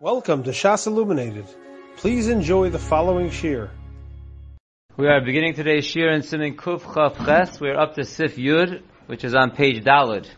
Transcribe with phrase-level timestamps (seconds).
[0.00, 1.46] Welcome to Shas Illuminated.
[1.96, 3.68] Please enjoy the following shir.
[4.96, 7.58] We are beginning today's shir in Simin Kuf Chaf Ches.
[7.58, 10.28] We're up to Sif Yud, which is on page Dalad,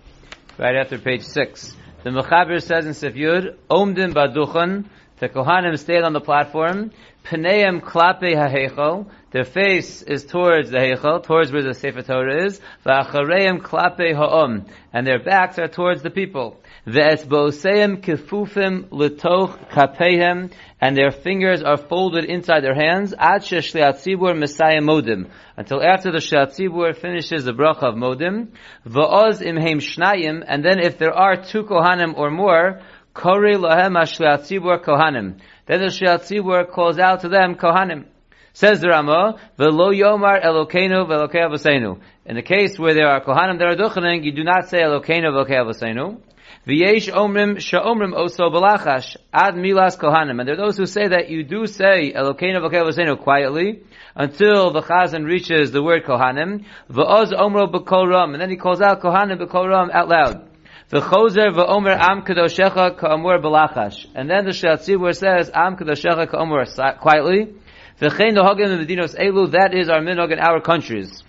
[0.57, 1.77] right after page 6.
[2.05, 4.87] The Mechaber says in Sif Yud, Omdim Baduchan,
[5.21, 6.91] the Kohanim stand on the platform,
[7.25, 12.61] Pneim Klape HaHeichel, their face is towards the Heichel, towards where the Sefer Torah is,
[12.85, 16.59] V'achareim Klape Ha'om, and their backs are towards the people.
[16.87, 24.37] Ve'etzboseim kifufim letoch kapehem, and their fingers are folded inside their hands, ad sheshliat tzibur
[24.37, 28.49] messiah modim, until after the shliat tzibur finishes the bracha of modim,
[28.87, 32.81] va'oz imheim shnayim, and then if there are two kohanim or more,
[33.15, 35.41] kori lahem ashliat tzibur kohanim.
[35.67, 38.07] Then the shliat tzibur calls out to them kohanim.
[38.53, 43.59] Says the Rama, "Velo yomar Elokeinu ve'Elokei Avosenu." In the case where there are kohanim
[43.59, 46.21] that are duchening, you do not say Elokeinu ve'Elokei Avosenu.
[46.67, 50.41] V'yesh omrim sha'omrim oso balachash ad milas kohanim.
[50.41, 53.83] And there are those who say that you do say Elokeinu v'Elokei quietly
[54.17, 56.65] until the chazan reaches the word kohanim.
[56.91, 58.33] V'oz omro b'kol ram.
[58.33, 60.50] And then he calls out kohanim b'kol ram out loud.
[60.91, 64.07] V'chozer v'omer am kadoshecha ka'amur balachash.
[64.15, 66.67] And then the Shatzibur says am kadoshecha ka'amur
[66.99, 67.55] quietly.
[68.01, 69.53] V'chein nohagim medinos elu.
[69.53, 71.23] That is our minog in our countries.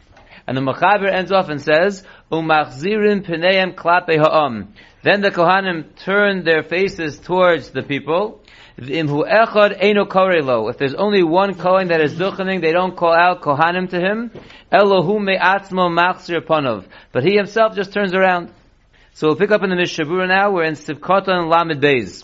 [0.48, 4.74] And the Machaber ends off and says, Umachzirim pneim klape ha'am.
[5.04, 8.42] Then the Kohanim turn their faces towards the people.
[8.78, 8.88] If
[10.78, 14.32] there's only one Kohen that is duchening, they don't call out Kohanim to him.
[14.72, 16.86] Elohu me'atzmo machzir panov.
[17.12, 18.52] But he himself just turns around.
[19.14, 20.52] So we'll pick up in the Mishabura now.
[20.52, 22.24] We're in Sivkoton Lamed Beis.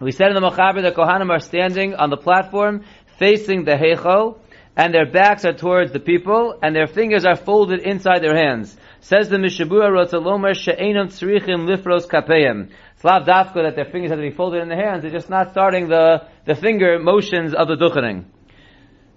[0.00, 2.84] We said in the Machaber that Kohanim are standing on the platform
[3.18, 4.38] facing the Heichel,
[4.74, 8.74] and their backs are towards the people, and their fingers are folded inside their hands.
[9.00, 12.70] Says the Mishabura Rotzalomer She'enam Tzrichim Lifros Kapeim.
[12.94, 15.50] It's dafka that their fingers have to be folded in their hands, they're just not
[15.50, 18.24] starting the, the finger motions of the duchening.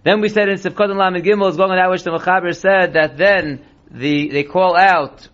[0.03, 2.53] Then we said in Sivkot and Lamed Gimel is going on that which the Mechaber
[2.53, 5.29] said that then the, they call out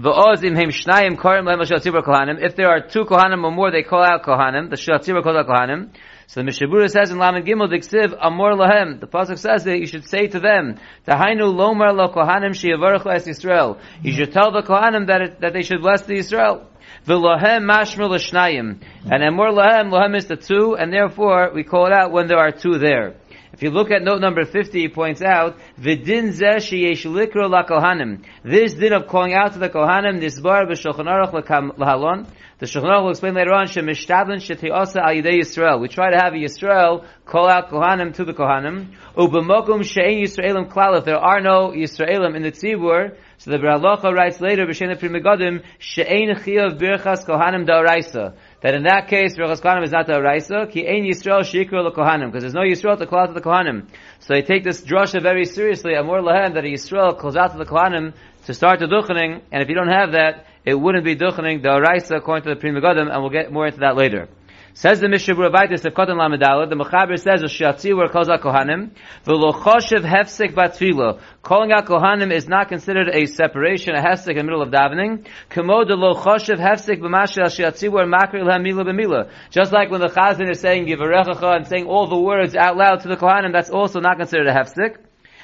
[0.00, 2.42] V'ozim heim shnayim korim lehem shatzibur kohanim.
[2.42, 4.70] If there are two kohanim or more, they call out kohanim.
[4.70, 5.90] The shatzibur calls out kohanim.
[6.26, 9.00] So the Mishabura says in Lamed Gimel Diksiv Amor Lahem.
[9.00, 13.26] The pasuk says that you should say to them, Tahainu Lomar Lo Kohanim Shiavaruchu Es
[13.26, 13.80] Yisrael.
[14.00, 16.68] You should tell the Kohanim that it, that they should bless the Israel.
[17.04, 18.80] V'lohem mashmer l'shnayim.
[19.10, 22.38] And Amor Lahem, Lahem is the two, and therefore we call it out when there
[22.38, 23.16] are two there.
[23.52, 27.64] If you look at note number 50, he points out, V'din zeh sheyesh likro la
[27.64, 28.24] kohanim.
[28.44, 32.26] This din of calling out to the kohanim, nisbar b'shulchan aruch l'halon.
[32.60, 35.80] The Shulchan will explain later on, Shemishtablan Shetiyasa Al Yisrael.
[35.80, 38.88] We try to have a Yisrael call out Kohanim to the Kohanim.
[39.16, 40.98] Ubemokum She'en Yisraelim Klal.
[40.98, 45.08] If there are no Yisraelim in the Tzibur, so the Bralocha writes later, B'Shem Pri
[45.08, 48.34] Megadim, She'en Chiyav Birchas Kohanim Da'araisa.
[48.60, 52.42] That in that case, Birchas Kohanim is not Da'araisa, Ki Ein Yisrael Shikra Kohanim, because
[52.42, 53.86] there's no Yisrael to call out to the Kohanim.
[54.18, 57.56] So they take this drasha very seriously, Amor Lahem, that a Yisrael calls out to
[57.56, 58.12] the Kohanim
[58.44, 61.68] to start the Duchening, and if you don't have that, it wouldn't be duchening the
[61.68, 64.28] Araisa according to the Pri Megadim, and we'll get more into that later.
[64.72, 68.92] Says the Mishabur Abaitis of Kotan Lamedala, the Mechaber says, Shatzi where calls out Kohanim,
[69.26, 71.20] V'lochoshev hefsek batfila.
[71.42, 75.26] Calling out Kohanim is not considered a separation, a hefsek in the middle of davening.
[75.48, 79.28] Kamo de lochoshev hefsek b'masha shatzi where makri lhem mila b'mila.
[79.50, 83.00] Just like when the Chazan is saying Yivarechacha and saying all the words out loud
[83.00, 84.98] to the Kohanim, that's also not considered a hefsek.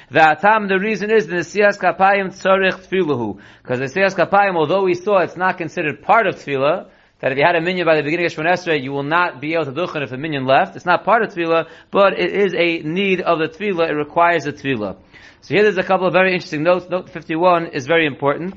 [0.09, 3.41] The atam, the reason is the Nesiyas Kapayim Tzorich Tfilahu.
[3.61, 6.87] Because the Nesiyas Kapayim, although we saw it's not considered part of Tfilah,
[7.19, 9.41] that if you had a minyan by the beginning of Shemon Esrei, you will not
[9.41, 10.77] be able to duchen if a minyan left.
[10.77, 13.89] It's not part of Tfilah, but it is a need of the Tfilah.
[13.89, 14.95] It requires a Tfilah.
[15.41, 16.85] So here there's a couple of very interesting notes.
[16.89, 18.53] Note 51 is very important.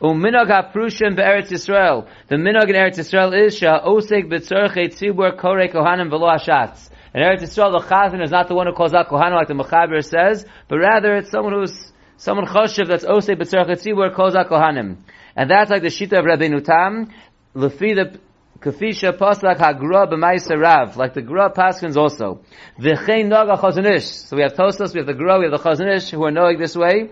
[0.00, 2.08] Um, Uminog ha'prushim be'eretz Yisrael.
[2.28, 6.90] The minog in Eretz Yisrael is sha'osek b'tzorchei tzibur korei kohanim v'lo hashatz.
[7.16, 9.54] In Eretz Yisrael, the Chazan is not the one who calls out Kohanim like the
[9.54, 14.50] Mechaber says, but rather it's someone who's, someone Choshev that's Osei B'tzarech Tzibur calls out
[14.50, 14.98] Kohanim.
[15.34, 17.10] And that's like the Shita of Rabbeinu Tam,
[17.54, 18.20] Lefi the
[18.58, 22.42] Kafisha Paslak HaGra B'maisa Rav, like the Gra Paskins also.
[22.78, 24.08] V'chein Noga Chazon Ish.
[24.08, 26.30] So we have Tostos, we have the Gra, we have the Chazon Ish who are
[26.30, 27.08] knowing this way.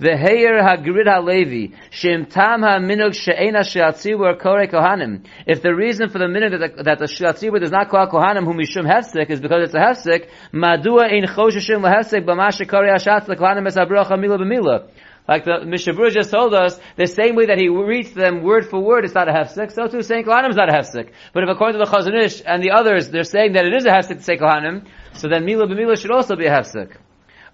[0.00, 5.24] V'heir hagrid halevi shem tam ha'minug she'ena she'atzibur kore kohanim.
[5.46, 8.44] If the reason for the minug that the, that the she'atzibur does not call kohanim
[8.44, 13.26] whom mishum hefsek is because it's a hefsek, madua ein chosheshim lehefsek b'mashe kore hashatz
[13.26, 14.88] lekohanim es habrocha mila b'mila.
[15.26, 18.78] Like the Mishabur just told us, the same way that he reads them word for
[18.80, 21.12] word, it's not a hefsek, so too saying Kohanim is not a hefsek.
[21.32, 23.86] But if according to the Chazon Ish and the others, they're saying that it is
[23.86, 26.96] a hefsek to say Kohanim, so then Mila b'Mila should also be a hefsek.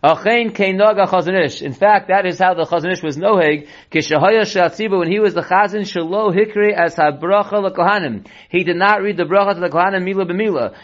[0.02, 3.69] In fact, that is how the Chazon Ish was noheg.
[4.91, 8.26] When he was the chazan, shalo hikri as habracha.
[8.49, 10.75] He did not read the bracha to the kohanim mila b'mila.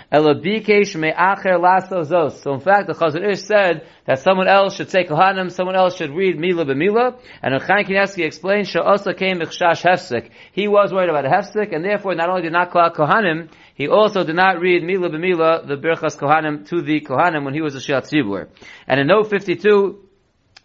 [1.57, 2.43] Lasto zos.
[2.43, 5.97] So in fact, the Chazon Ish said that someone else should say kohanim, someone else
[5.97, 7.19] should read mila b'mila.
[7.43, 10.29] And Chaim Kanievsky explains, sha'osa came hefsek.
[10.53, 13.89] He was worried about a hefsek, and therefore not only did not call kohanim, he
[13.89, 17.77] also did not read Mila b'Mila, the Birchas Kohanim, to the Kohanim when he was
[17.77, 18.49] a Shiat Tzibur.
[18.89, 20.03] And in note 52,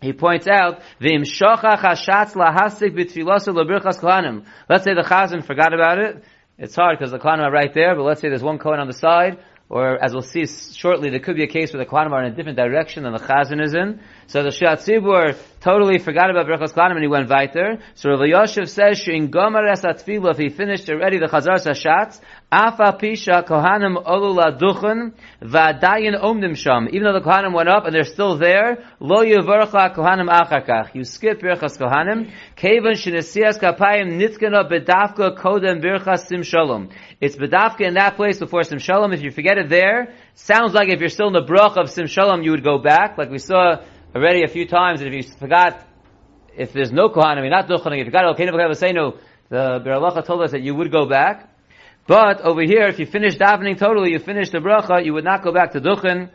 [0.01, 4.45] he points out, V'im shochach hashatz lahasik b'tfilosa l'birchas kohanim.
[4.69, 6.23] Let's say the chazan forgot about it.
[6.57, 8.87] It's hard because the kohanim are right there, but let's say there's one kohen on
[8.87, 12.13] the side, or as we'll see shortly, there could be a case where the kohanim
[12.13, 13.99] are in a different direction than the chazan is in.
[14.25, 17.77] So the Shiat Tzibur totally forgot about Berachos Kohanim and he went weiter.
[17.95, 22.19] So Rav Yoshev says, in Gomer Es if he finished already the Chazar Sashatz,
[22.51, 26.89] Afa Pisha Kohanim Olu Laduchen, Vadayin Omdim Sham.
[26.91, 30.93] Even though the Kohanim went up and they're still there, Lo Yevarcha Kohanim Achakach.
[30.93, 36.89] You skip Berachos Kohanim, Kevan Shinesias Kapayim Nitkana Bedavka Kodem Berachas Sim Shalom.
[37.21, 39.13] It's Bedavka in that place before Sim Shalom.
[39.13, 42.07] If you forget it there, sounds like if you're still in the Brach of Sim
[42.07, 43.77] Shalom, you would go back, like we saw
[44.13, 45.87] already a few times, and if you forgot,
[46.57, 49.17] if there's no Kohanim, you're not Duchanim, if you Elkeinu V'Kavasenu,
[49.47, 51.50] the Beralacha told us that you would go back.
[52.11, 55.43] But over here, if you finish davening totally, you finish the bracha, you would not
[55.43, 56.29] go back to Duchen.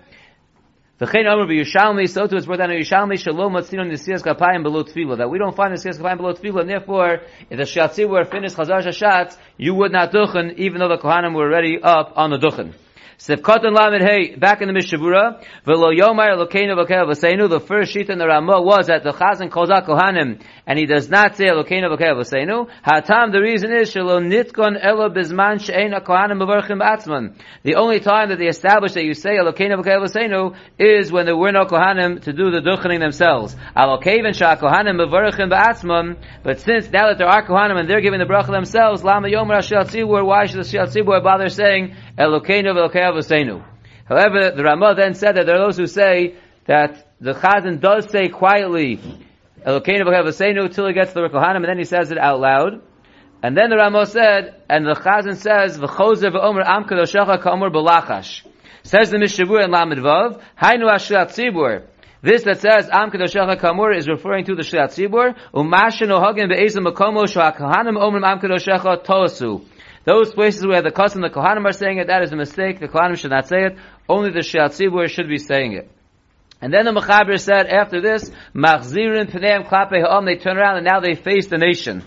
[0.99, 4.85] V'chein Omer b'Yushalmi, so too it's brought down in Yushalmi, Shalom Matzino Nisiyas Kapayim below
[4.85, 7.19] Tefillah, that we don't find Nisiyas Kapayim below Tefillah, and therefore,
[7.51, 11.35] if the Shatzi were finished Chazar Shashat, you would not Duchen, even though the Kohanim
[11.35, 12.73] were already up on the Duchen.
[13.19, 18.19] Sefkatan Lamed Hey, back in the Mishavura, Velo Yomar Elokeinu V'Seinu, the first sheet in
[18.19, 21.97] the Ramah was that the Chazan calls out Kohanim, and he does not say Elokeinu
[21.97, 22.69] V'Kei V'Seinu.
[22.87, 27.35] Hatam, the reason is, Shelo Nitkon Elo Bizman She'ein HaKohanim B'Varchim Atzman.
[27.63, 31.39] The only time that they establish that you say Elokeinu V'Kei V'Seinu is when there
[31.39, 33.57] were no Kohanim to do the Duchening themselves.
[33.75, 38.21] Alokeven Sh'a Kohanim B'Varchim B'Atzman, but since now that there are Kohanim and they're giving
[38.21, 42.73] the bracha themselves, Lama Yomar HaShiat Tzibur, why should the Shiat Tzibur bother saying Elokeinu
[42.91, 43.65] V'Kei
[44.07, 46.37] However, the Ramah then said that there are those who say
[46.67, 48.97] that the Chazan does say quietly,
[49.67, 52.81] Elokeinu v'kavasenu till he gets to the Kohanim, and then he says it out loud.
[53.43, 58.47] And then the Ramah said, and the Chazan says, v'chozer v'omer am kadoshecha ka'omer b'lachash.
[58.83, 61.87] Says the Mishabur in Lamed Vav, hainu ashirat tzibur.
[62.23, 65.37] This that says Am Kadoshecha Kamur is referring to the Shirat Tzibur.
[65.55, 69.65] Umashin Ohagin Be'ezim Makomo Sha'akahanim Omrim Am Kadoshecha Tosu.
[70.07, 72.79] Those places where the custom the Kohanim are saying it, that is a mistake.
[72.79, 73.77] The Kohanim should not say it.
[74.09, 75.91] Only the Shiatzibur should be saying it.
[76.63, 80.87] And then the Mechaber said, after this, Machzirin Pneim Klape Ha'om, they turn around and
[80.87, 82.05] now they face the nation.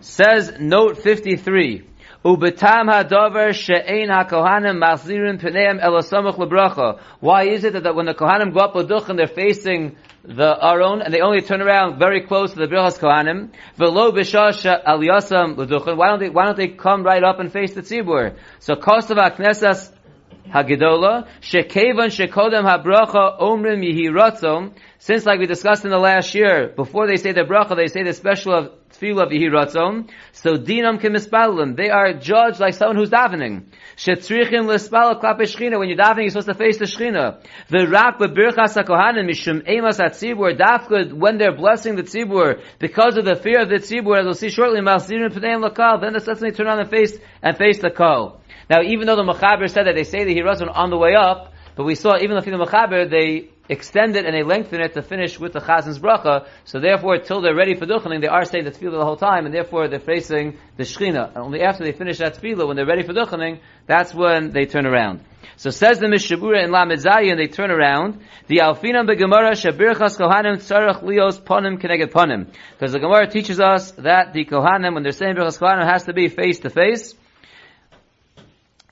[0.00, 1.86] Says, note 53,
[2.24, 7.00] She'ein hakohanim pneim elasamach lebracha.
[7.18, 11.12] Why is it that when the kohanim go up and they're facing the Aron, and
[11.12, 13.50] they only turn around very close to the Birchas Kohanim.
[13.76, 15.96] V'lo b'shasha aliyasam l'duchen.
[15.96, 18.36] Why don't they, why don't they come right up and face the tzibur?
[18.60, 19.90] So kostav ha'knesas
[20.48, 27.08] hagedola, shekevan shekodem habracha omrim yihi Since like we discussed in the last year, before
[27.08, 30.10] they say the bracha, they say the special of tefillah v'hiratzon.
[30.32, 31.76] So dinam kemispalim.
[31.76, 33.64] They are judged like someone who's davening.
[33.96, 34.66] Shetzrichim.
[34.66, 37.42] When you're davening, you're supposed to face the shchina.
[37.70, 39.98] V'rak hakohanim mishum emas.
[39.98, 44.34] Dafka, when they're blessing the tzibur, because of the fear of the tzibur, as we'll
[44.34, 47.90] see shortly, malzirim p'neim lakal, then the they turn on and face, and face the
[47.90, 48.40] kol.
[48.68, 51.52] Now, even though the Mechaber said that they say the Hirazon on the way up,
[51.76, 55.38] but we saw even the Mechaber, they extend it and they lengthen it to finish
[55.38, 56.46] with the Chazan's bracha.
[56.64, 59.46] So therefore, till they're ready for duchening, they are saying the tefillah the whole time,
[59.46, 61.28] and therefore they're facing the shechina.
[61.28, 64.66] And only after they finish that tefillah, when they're ready for duchening, that's when they
[64.66, 65.20] turn around.
[65.56, 68.20] So says the Mishabura in Lamed and they turn around.
[68.46, 72.52] The Alfinam beGemara Shabirchas Kohanim Tzarech Lios Ponim Keneged Ponim.
[72.72, 76.12] Because the Gemara teaches us that the Kohanim, when they're saying Birchas Kohanim, has to
[76.12, 77.14] be face to face.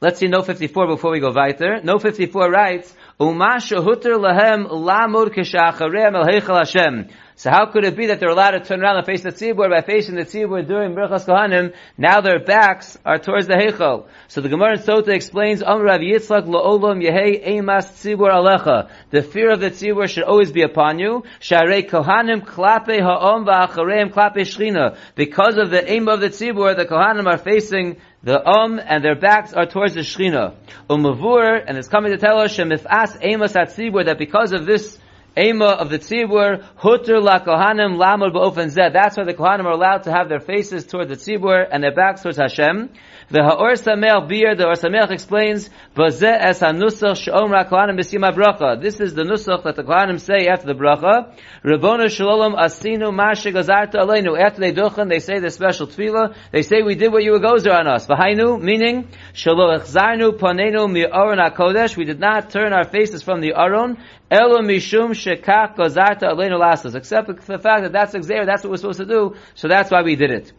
[0.02, 1.82] Let's see No 54 before we go weiter.
[1.84, 7.08] No 54 writes, Umasha huter lahem lamur kishacharem el heichel Hashem.
[7.40, 9.70] So how could it be that they're allowed to turn around and face the tzibur
[9.70, 11.72] by facing the tzibur during Birchas Kohanim?
[11.96, 14.08] Now their backs are towards the heichel.
[14.28, 18.90] So the Gemara in Sota explains, Amr Rav Yitzchak lo'olam yehei emas tzibur alecha.
[19.08, 21.24] The fear of the tzibur should always be upon you.
[21.40, 24.98] Sharei Kohanim klape ha'om va'achareim klape shchina.
[25.14, 29.16] Because of the aim of the tzibur, the Kohanim are facing the um and their
[29.16, 30.56] backs are towards the Shechina.
[30.90, 34.98] Umavur, and it's coming to tell us, Shemifas Amos Atzibur, that because of this
[35.36, 38.92] Ema of the tzibur, hutter la kohanim lamud ba'ofen zed.
[38.92, 41.94] That's why the kohanim are allowed to have their faces toward the tzibur and their
[41.94, 42.90] backs towards Hashem.
[43.32, 48.82] The Ha'or Sameach Beer, the Ha'or Sameach explains, Vazeh es ha-nusach she'omra kohanim b'sima bracha.
[48.82, 51.32] This is the nusach that the kohanim say after the bracha.
[51.62, 54.36] Rabbona shalom asinu mashe gazarta aleinu.
[54.36, 56.34] After they duchen, they say the special tefillah.
[56.50, 58.08] They say we did what you were gozer on us.
[58.08, 61.96] V'hainu, meaning, shalo echzarnu panenu mi'oron HaKodesh.
[61.96, 63.96] We did not turn our faces from the Aron.
[64.28, 66.96] Elo mishum shekach gazarta aleinu lasas.
[66.96, 69.88] Except for the fact that that's exer, that's what we're supposed to do, so that's
[69.92, 70.52] why we did it.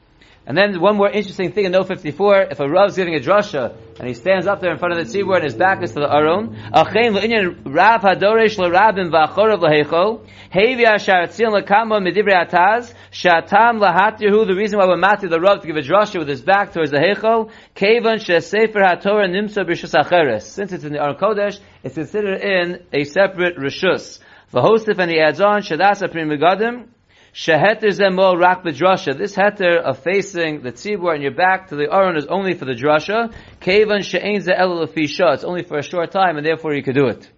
[0.52, 3.74] And then one more interesting thing in Note 54, if a Rav's giving a drasha,
[3.98, 6.02] and he stands up there in front of the tzibur and his back is to
[6.02, 12.94] the Aron, Achein le'inyan Rav hadoresh le'rabim v'achorav le'heichol, hevi ashar tzil le'kama medivrei ataz,
[13.14, 16.42] shatam lahatirhu, the reason why we're matir the Rav to give a drasha with his
[16.42, 20.42] back towards the heichol, kevan she'sefer haTorah nimsa b'rishus acheres.
[20.42, 24.20] Since it's in the Aron Kodesh, it's considered in a separate rishus.
[24.54, 26.28] V'hostif, and he adds on, shadasa prim
[27.34, 29.18] Sheheter zemol rak b'drasha.
[29.18, 32.66] This heter of facing the tzibur and your back to the aron is only for
[32.66, 33.34] the drasha.
[33.62, 35.34] Kevan she'ein ze'el lefisha.
[35.36, 37.30] It's only for a short time, and therefore you could do it.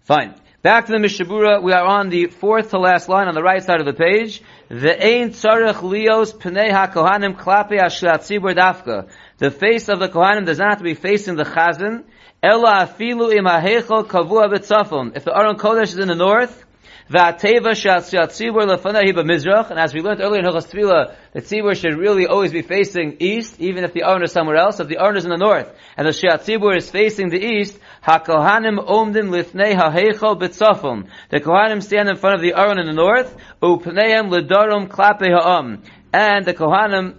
[0.00, 0.34] Fine.
[0.62, 3.62] Back to the Mishabura, we are on the fourth to last line on the right
[3.62, 4.42] side of the page.
[4.68, 9.08] The ein tzarech lios pnei ha-kohanim klape ashlat tzibur dafka.
[9.38, 12.04] The face of the kohanim does not have to be facing the chazan.
[12.42, 15.16] Ela afilu im ha-heichel kavua.
[15.16, 16.66] If the Aron Kodesh is in the north,
[17.12, 17.58] And as we
[20.00, 23.92] learned earlier in Hilchas Tefillah, the tzibur should really always be facing east, even if
[23.92, 24.78] the Aron is somewhere else.
[24.78, 28.78] If the Aron is in the north, and the shatzibur is facing the east, hakohanim
[28.78, 31.08] omdim lifnei ha'heichel b'tzafon.
[31.30, 35.82] The kohanim stand in front of the Aron in the north, upneim ledarum klape ha'am.
[36.12, 37.16] And the kohanim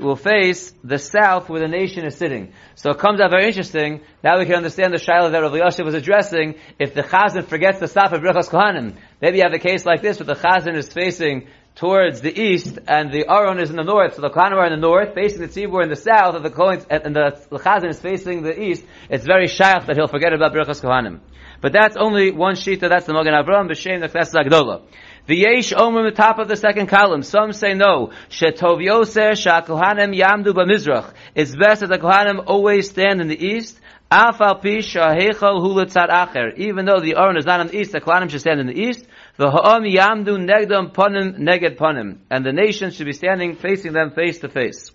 [0.00, 2.52] will face the south where the nation is sitting.
[2.74, 4.00] So it comes out very interesting.
[4.22, 6.56] Now we can understand the Shiloh that Rav Yosef was addressing.
[6.78, 10.02] If the Chazan forgets to stop at Brachas Kohanim, maybe you have a case like
[10.02, 13.84] this where the Chazan is facing towards the east and the Aron is in the
[13.84, 14.14] north.
[14.14, 16.50] So the Kohanim are in the north, facing the Tzibur in the south, and the
[16.50, 18.84] Kohen, and the, the Chazan is facing the east.
[19.08, 21.20] It's very shaykh that he'll forget about Brachas Kohanim.
[21.60, 24.82] But that's only one shita, that's the Mogen Avram, b'shem the Knesset Agdola.
[25.30, 27.22] V'yesh omer the top of the second column.
[27.22, 28.10] Some say no.
[28.30, 31.12] Shetov yoser shakohanim yamdu b'mizrach.
[31.36, 33.78] It's best that the kohanim always stand in the east.
[34.10, 36.58] Afal pi shahechal hulatzad acher.
[36.58, 38.76] Even though the Aron is not in the east, the kohanim should stand in the
[38.76, 39.06] east.
[39.36, 42.18] The ha'am yamdu negdam panim neged panim.
[42.28, 44.90] And the nation should be standing facing them face to face.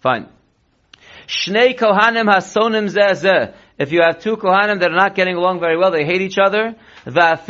[0.00, 0.28] Fine.
[1.26, 5.76] Shnei kohanim hasonim zeh If you have two kohanim that are not getting along very
[5.76, 6.76] well, they hate each other.
[7.04, 7.42] Hana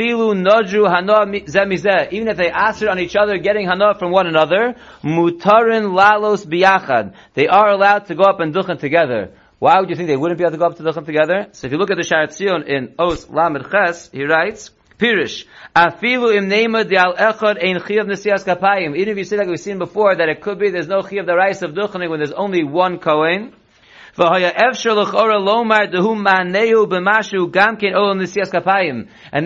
[1.54, 2.10] zemizeh.
[2.10, 7.12] Even if they answer on each other, getting hana from one another, mutarin lalos biyachad.
[7.34, 9.34] They are allowed to go up and duchen together.
[9.58, 11.48] Why would you think they wouldn't be able to go up to duchen together?
[11.52, 15.44] So if you look at the Shaar HaTziyun in Os Lamed Ches, he writes, Pirish,
[15.76, 18.96] afilu im nema di al echad ein chiyav nesias kapayim.
[18.96, 21.26] Even if you say like we've seen before, that it could be there's no chiyav
[21.26, 23.52] the rice of duchening when there's only one kohen,
[24.14, 24.26] and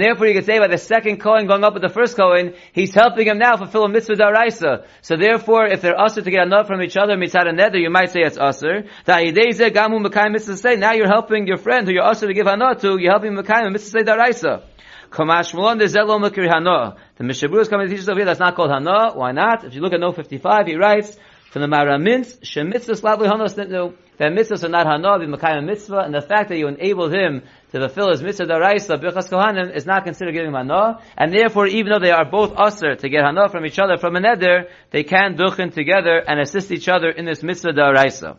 [0.01, 2.93] therefore you could say by the second Kohen going up with the first Kohen, he's
[2.93, 4.87] helping him now fulfill a mitzvah daraisa.
[5.03, 8.11] So therefore, if they're usher to get enough from each other mitzvah nether, you might
[8.11, 8.87] say it's usher.
[9.07, 13.71] Now you're helping your friend who you're usher to give hana to, you're helping Mekayim
[13.71, 14.65] mitzvah daraisa.
[15.13, 16.97] Hana.
[17.17, 19.13] The Mishabur is coming to teach us over here, that's not called Hana.
[19.15, 19.63] Why not?
[19.65, 21.17] If you look at No 55, he writes,
[21.53, 26.15] from the Maharam Mintz, Shemitzvah Slavli Nitnu, that mitzvahs are not hana b'makayim mitzvah, and
[26.15, 27.43] the fact that you enabled him
[27.73, 31.93] to fulfill his mitzvah daraisa b'chas kohanim is not considered giving hana, and therefore even
[31.93, 35.05] though they are both usher to get hana from each other from a neder, they
[35.05, 38.39] can duchen together and assist each other in this mitzvah daraisa.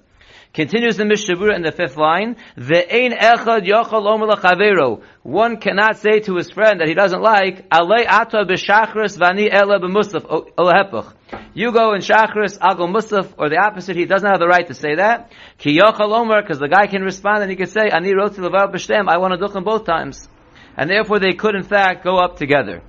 [0.54, 5.04] Continues the Mishabura in the fifth line, The Ve'ein echad yochal omer chavero.
[5.22, 9.80] One cannot say to his friend that he doesn't like, Alei ata b'shachris vani ela
[9.80, 11.13] b'musaf, olahepach.
[11.54, 14.74] You go in shachris, I'll musaf, or the opposite, he doesn't have the right to
[14.74, 15.32] say that.
[15.58, 18.74] Ki yochal omer, because the guy can respond and he can say, Ani roti levar
[18.74, 20.27] b'shtem, I want to duchen both times.
[20.75, 22.82] And therefore they could in fact go up together.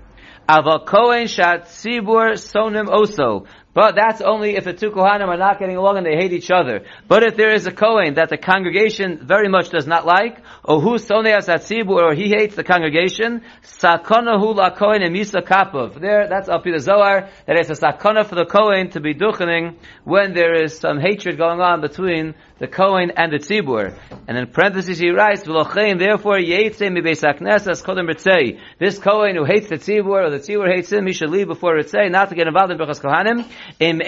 [0.49, 3.47] Aval kohen shat sibur sonim oso.
[3.75, 6.51] But that's only if the two Kohanim are not getting along and they hate each
[6.51, 6.85] other.
[7.07, 10.81] But if there is a Kohen that the congregation very much does not like, or
[10.81, 16.01] who soneas atzibu, or he hates the congregation, sakona hu la Kohen emisa kapov.
[16.01, 19.77] There, that's up the Zohar, that it's a sakona for the Kohen to be duchening
[20.05, 23.97] when there is some hatred going on between the Kohen and the Tzibur.
[24.27, 28.59] And in parentheses he writes, V'lochein, therefore, yeitze mi beis HaKnesses kodem ritzei.
[28.79, 31.77] This Kohen who hates the Tzibur, or the Tzibur hates him, he should leave before
[31.77, 33.49] ritzei, not to get involved in Berachas Kohanim.
[33.81, 34.07] If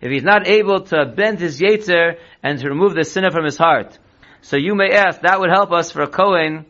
[0.00, 3.98] he's not able to bend his yetzer and to remove the sinner from his heart.
[4.40, 6.66] So you may ask, that would help us for a Kohen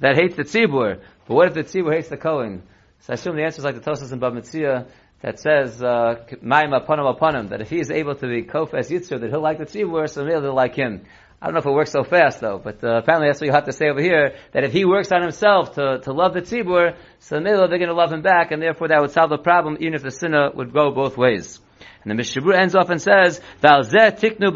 [0.00, 1.00] that hates the tzibur.
[1.26, 2.62] But what if the tzibur hates the Kohen?
[3.00, 4.86] So I assume the answer is like the Tosas in Bava Metzia
[5.22, 9.30] that says, uh, aponim aponim, that if he is able to be kofes yitzur, that
[9.30, 11.04] he'll like the tzibur, so maybe they'll like him.
[11.42, 13.52] I don't know if it works so fast though, but uh, apparently that's what you
[13.52, 16.42] have to say over here, that if he works on himself to, to love the
[16.42, 19.78] tzibur, so they're going to love him back, and therefore that would solve the problem,
[19.80, 21.58] even if the sinner would go both ways.
[22.02, 24.50] And the Mishabur ends off and says, tiknu.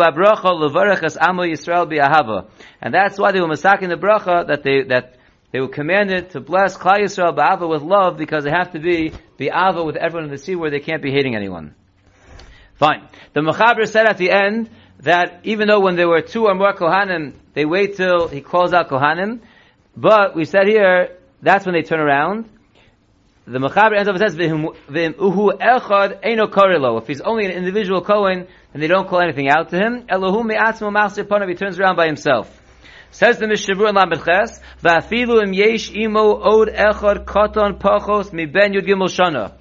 [2.81, 5.17] And that's why they were masaking the bracha, that they, that
[5.53, 9.13] they were commanded to bless Klal Yisrael ba'ava with love, because they have to be
[9.39, 11.75] bi'ava with everyone in the sea where they can't be hating anyone.
[12.77, 13.09] Fine.
[13.35, 14.69] The Mechaber said at the end,
[15.05, 18.73] that even though when there were two or more Kohanim, they wait till he calls
[18.73, 19.41] out Kohanim,
[19.97, 22.49] but we said here, that's when they turn around,
[23.47, 27.01] the Mechaber ends up says, uhu echad eino korelo.
[27.01, 30.07] If he's only an individual Kohen, then they don't call anything out to him.
[30.09, 32.61] Elohum me'atzmo master ponav, he turns around by himself.
[33.11, 38.47] Says the Mishabur in Lamed Ches, va'afilu im yesh imo od echad koton pachos mi
[38.47, 39.53] ben yud gimel shana.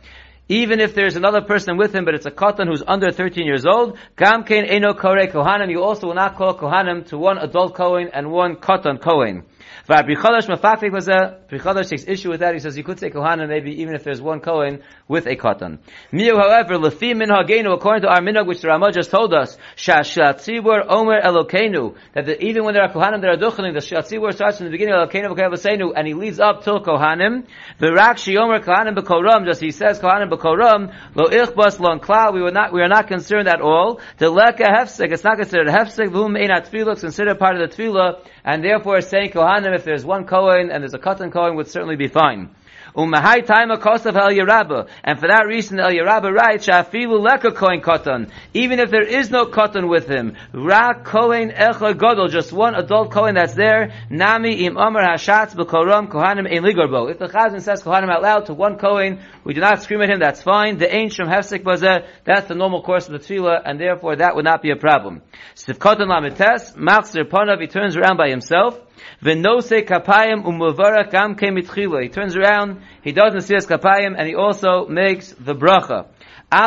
[0.54, 3.66] Even if there's another person with him, but it's a katan who's under 13 years
[3.66, 7.74] old, gam kein eno kore kohanim, you also will not call kohanim to one adult
[7.74, 9.46] kohen and one katan kohen.
[9.86, 14.04] Pri Chadash takes issue with that, he says you could say kohanim maybe even if
[14.04, 15.80] there's one kohen with a katan.
[16.12, 19.58] Miu, however, lefi min hagenu, according to our minhag, which the Ramah just told us,
[19.76, 24.34] shatzibur omer elokenu, that the, even when there are kohanim that are duchening, the shatzibur
[24.34, 27.46] starts from the beginning of elokenu v'kevasenu, and he leads up till kohanim,
[27.80, 32.74] v'rak shiomer kohanim b'koram, just he says kohanim b'koram, lo ichbas lo we were not,
[32.74, 36.70] we are not concerned at all, the leka hefsek, it's not considered hefsek, v'hum einat
[36.70, 40.72] tefillah, it's considered part of the tefillah, and therefore saying kohanim, if there's one kohen
[40.72, 42.50] and there's a katan kohen, would certainly be fine.
[42.96, 44.86] Umahai cost of Eliyahu Rabbah.
[45.04, 48.30] And for that reason, Eliyahu Rabbah writes, Shafilu leka kohen katan.
[48.54, 53.12] Even if there is no katan with him, Ra kohen echa godol, just one adult
[53.12, 57.10] kohen that's there, Nami im Omer hashatz b'koram kohanim ein ligarbo.
[57.10, 60.10] If the chazan says kohanim out loud to one kohen, we do not scream at
[60.10, 60.78] him, that's fine.
[60.78, 64.46] The ancient hefsek bazeh, that's the normal course of the tefillah, and therefore that would
[64.46, 65.24] not be a problem.
[65.56, 68.80] Sif katan lamites, machzir ponav, he turns around by himself,
[69.24, 72.04] V'nose kapayim umuvarach gam kemitchila.
[72.04, 76.08] He turns around, he doesn't see his kapayim, and he also makes the bracha.
[76.52, 76.60] The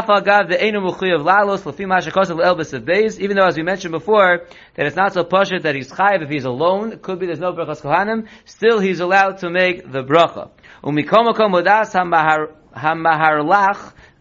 [1.23, 3.21] lalos elbis of.
[3.21, 6.29] Even though, as we mentioned before, that it's not so pashut that he's chayiv if
[6.29, 6.93] he's alone.
[6.93, 8.27] It could be there's no brachas kohanim.
[8.47, 10.51] Still, he's allowed to make the bracha.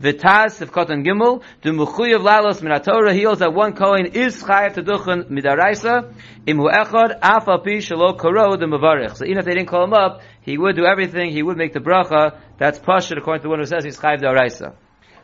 [0.02, 4.44] V'taz of Kotan Gimel, the Mechuyev Lalos Min HaTorah, he holds that one Kohen is
[4.44, 6.14] Chayav to Duchen Midaraisa,
[6.46, 9.16] Im Hu Echad, Af Al Pi Koro, the Mevarich.
[9.16, 11.72] So even if they didn't call him up, he would do everything, he would make
[11.72, 14.76] the bracha, that's Pashut according to the one who says he's Chayav Daraisa.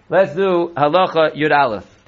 [0.10, 2.01] Let's do Halacha Yud Aleph.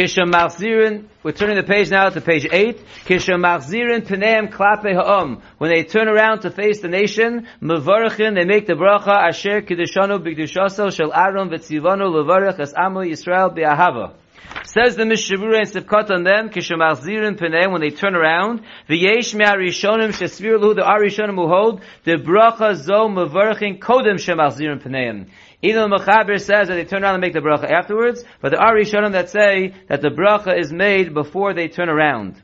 [0.00, 2.78] Kisham Machzirin, we're turning the page now to page 8.
[3.04, 5.42] Kisham Machzirin Peneim Klape Ha'om.
[5.58, 10.24] When they turn around to face the nation, Mevarachin, they make the bracha, Asher Kiddushanu
[10.24, 14.14] B'Kidushaso Shel Aaron V'Tzivanu Levarach As Amu Yisrael B'Ahava.
[14.64, 20.10] Says the Mishavura and Sivkot on them, Kishemachzirin Peneim, when they turn around, V'yesh me'arishonim
[20.10, 25.28] shesvir luhu, the arishonim who hold, the bracha zo mevarachin kodem shemachzirin Peneim.
[25.62, 28.60] Even the Mechaber says that they turn around and make the bracha afterwards, but there
[28.60, 32.40] are Rishonim that say that the bracha is made before they turn around.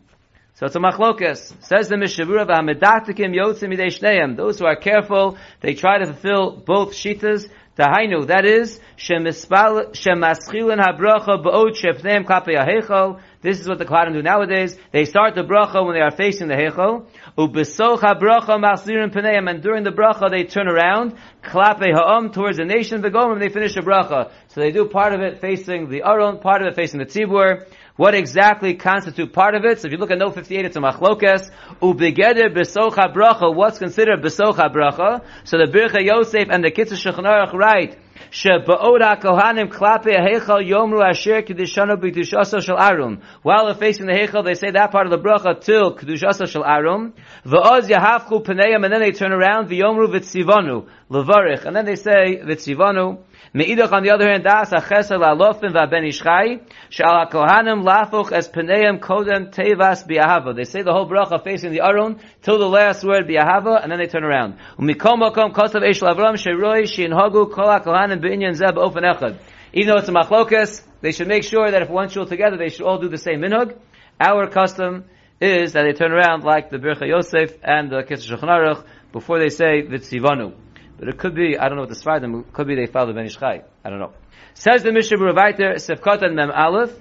[0.54, 1.54] So it's a machlokas.
[1.62, 4.36] Says the Mishavura, v'hamedatikim yotzim midei shneim.
[4.36, 7.48] Those who are careful, they try to fulfill both shitas.
[7.76, 13.20] Tahainu, that is, shemaschilin habracha ba'od shepneim kapei ha'hechol.
[13.42, 14.78] This is what the Kohanim do nowadays.
[14.92, 17.06] They start the bracha when they are facing the hechol.
[17.36, 22.64] Ubesoch habracha machzirin pneim, and during the bracha they turn around, klape ha'om, towards the
[22.64, 24.30] nation, of the Gomer, v'gomim, they finish the bracha.
[24.48, 27.66] So they do part of it facing the aron, part of it facing the tzibur.
[27.96, 29.80] What exactly constitute part of it?
[29.80, 31.50] So if you look at note 58, it's a machlokes.
[31.80, 33.54] Ubegeder besocha bracha.
[33.54, 35.24] What's considered besocha bracha?
[35.44, 37.98] So the Birkei Yosef and the Kitzur Shulchan write,
[38.30, 43.22] Sheba'oda kohanim klape heichal yomru asher kedishanu b'kedushasa shel arum.
[43.42, 46.64] While they're facing the heichal, they say that part of the bracha till kedushasa shel
[46.64, 47.14] arum.
[47.44, 52.40] V'oz yahafchu pneim, and then they turn around v'yomru v'tzivanu levarich, and then they say
[52.42, 53.18] v'tzivanu.
[53.54, 59.00] Meidach on the other hand, das achesel alofim v'aben ishchai, shal kohanim lafuch es peneim
[59.00, 60.54] kodem tevas bi'ahava.
[60.54, 63.98] They say the whole bracha facing the Aron till the last word bi'ahava, and then
[63.98, 64.58] they turn around.
[64.78, 69.38] Umikom mokom kosav eish lavram sheroi shinhogu kol kohanim b'inyan zeb ofen echad.
[69.72, 72.68] Even though it's a machlokas, they should make sure that if one shul together, they
[72.68, 73.76] should all do the same minhag.
[74.20, 75.04] Our custom
[75.40, 79.50] is that they turn around like the Birkei Yosef and the Kitzur Shulchan before they
[79.50, 80.54] say Vitzivanu.
[80.98, 83.12] But it could be, I don't know what the Sfardim, it could be they follow
[83.12, 83.62] Ben Ish Chai.
[83.84, 84.12] I don't know.
[84.54, 86.92] Says the Mishnah Beravaiter, Sefkot and Mem Aleph,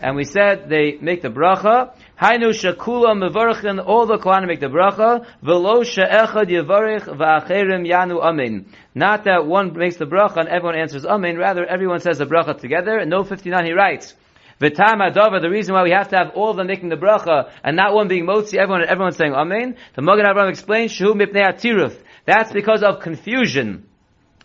[0.00, 4.66] and we said they make the bracha, Hainu shekula mevarchin, all the Kohanim make the
[4.66, 8.66] bracha, velo she'echad yevarich va'acherim yanu amen.
[8.94, 12.60] Not that one makes the bracha and everyone answers amen, rather everyone says the bracha
[12.60, 12.98] together.
[12.98, 14.14] In no 59 he writes,
[14.60, 17.50] V'tam adava, the reason why we have to have all of them making the bracha
[17.64, 19.76] and not one being motzi, everyone everyone saying amen.
[19.94, 21.96] The Magen Avraham explains, shehu mipnei atiruf.
[22.26, 23.86] That's because of confusion.